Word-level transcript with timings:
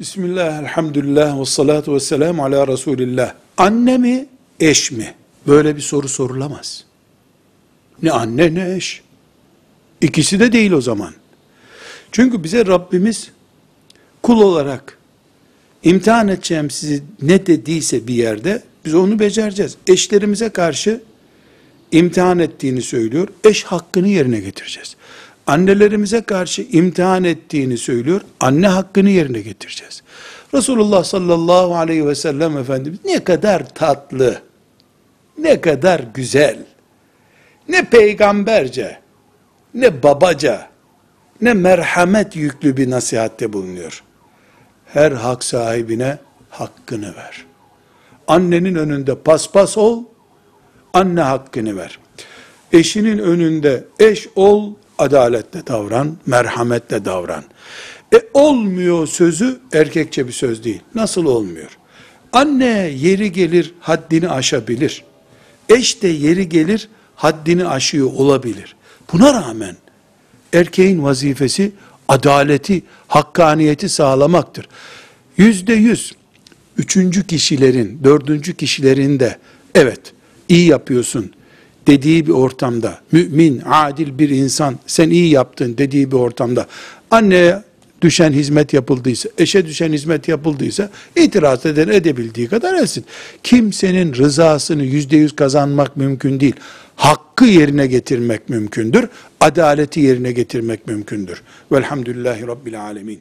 Bismillah, 0.00 0.62
elhamdülillah, 0.62 1.40
ve 1.40 1.44
salatu 1.44 1.94
ve 1.94 2.00
selamu 2.00 2.44
ala 2.44 2.68
Resulillah. 2.68 3.34
Anne 3.56 3.98
mi, 3.98 4.26
eş 4.60 4.90
mi? 4.90 5.14
Böyle 5.46 5.76
bir 5.76 5.80
soru 5.80 6.08
sorulamaz. 6.08 6.84
Ne 8.02 8.12
anne 8.12 8.54
ne 8.54 8.74
eş. 8.74 9.02
İkisi 10.00 10.40
de 10.40 10.52
değil 10.52 10.70
o 10.70 10.80
zaman. 10.80 11.14
Çünkü 12.12 12.44
bize 12.44 12.66
Rabbimiz 12.66 13.30
kul 14.22 14.40
olarak 14.40 14.98
imtihan 15.82 16.28
edeceğim 16.28 16.70
sizi 16.70 17.02
ne 17.22 17.46
dediyse 17.46 18.06
bir 18.06 18.14
yerde 18.14 18.62
biz 18.84 18.94
onu 18.94 19.18
becereceğiz. 19.18 19.76
Eşlerimize 19.86 20.48
karşı 20.48 21.02
imtihan 21.92 22.38
ettiğini 22.38 22.82
söylüyor. 22.82 23.28
Eş 23.44 23.64
hakkını 23.64 24.08
yerine 24.08 24.40
getireceğiz. 24.40 24.96
Annelerimize 25.46 26.20
karşı 26.20 26.62
imtihan 26.62 27.24
ettiğini 27.24 27.78
söylüyor. 27.78 28.20
Anne 28.40 28.68
hakkını 28.68 29.10
yerine 29.10 29.40
getireceğiz. 29.40 30.02
Resulullah 30.54 31.04
sallallahu 31.04 31.76
aleyhi 31.76 32.06
ve 32.06 32.14
sellem 32.14 32.58
Efendimiz 32.58 32.98
ne 33.04 33.24
kadar 33.24 33.74
tatlı, 33.74 34.40
ne 35.38 35.60
kadar 35.60 36.00
güzel, 36.14 36.58
ne 37.68 37.84
peygamberce, 37.84 39.00
ne 39.74 40.02
babaca, 40.02 40.68
ne 41.40 41.54
merhamet 41.54 42.36
yüklü 42.36 42.76
bir 42.76 42.90
nasihatte 42.90 43.52
bulunuyor. 43.52 44.02
Her 44.86 45.12
hak 45.12 45.44
sahibine 45.44 46.18
hakkını 46.50 47.16
ver. 47.16 47.44
Annenin 48.28 48.74
önünde 48.74 49.14
paspas 49.14 49.78
ol, 49.78 50.04
anne 50.92 51.20
hakkını 51.20 51.76
ver. 51.76 51.98
Eşinin 52.72 53.18
önünde 53.18 53.84
eş 54.00 54.28
ol, 54.36 54.74
adaletle 54.98 55.66
davran, 55.66 56.16
merhametle 56.26 57.04
davran. 57.04 57.44
E 58.14 58.22
olmuyor 58.34 59.06
sözü 59.06 59.60
erkekçe 59.72 60.26
bir 60.26 60.32
söz 60.32 60.64
değil. 60.64 60.80
Nasıl 60.94 61.24
olmuyor? 61.24 61.78
Anne 62.32 62.90
yeri 62.96 63.32
gelir 63.32 63.74
haddini 63.80 64.28
aşabilir. 64.28 65.04
Eş 65.68 66.02
de 66.02 66.08
yeri 66.08 66.48
gelir 66.48 66.88
haddini 67.14 67.66
aşıyor 67.66 68.12
olabilir. 68.12 68.76
Buna 69.12 69.34
rağmen 69.34 69.76
erkeğin 70.52 71.02
vazifesi 71.02 71.72
adaleti, 72.08 72.82
hakkaniyeti 73.08 73.88
sağlamaktır. 73.88 74.68
Yüzde 75.36 75.72
yüz 75.72 76.12
üçüncü 76.76 77.26
kişilerin, 77.26 78.00
dördüncü 78.04 78.54
kişilerin 78.54 79.20
de 79.20 79.38
evet 79.74 80.00
iyi 80.48 80.68
yapıyorsun 80.68 81.32
dediği 81.86 82.26
bir 82.26 82.32
ortamda, 82.32 82.98
mümin, 83.12 83.62
adil 83.64 84.18
bir 84.18 84.28
insan 84.28 84.78
sen 84.86 85.10
iyi 85.10 85.30
yaptın 85.30 85.74
dediği 85.78 86.10
bir 86.10 86.16
ortamda 86.16 86.66
anneye 87.10 87.62
düşen 88.02 88.32
hizmet 88.32 88.72
yapıldıysa, 88.72 89.28
eşe 89.38 89.66
düşen 89.66 89.92
hizmet 89.92 90.28
yapıldıysa 90.28 90.90
itiraz 91.16 91.66
eden 91.66 91.88
edebildiği 91.88 92.48
kadar 92.48 92.74
etsin. 92.74 93.04
Kimsenin 93.42 94.14
rızasını 94.14 94.84
yüzde 94.84 95.16
yüz 95.16 95.36
kazanmak 95.36 95.96
mümkün 95.96 96.40
değil. 96.40 96.54
Hakkı 96.96 97.44
yerine 97.44 97.86
getirmek 97.86 98.48
mümkündür. 98.48 99.08
Adaleti 99.40 100.00
yerine 100.00 100.32
getirmek 100.32 100.86
mümkündür. 100.86 101.42
Velhamdülillahi 101.72 102.46
Rabbil 102.46 102.82
Alemin. 102.82 103.20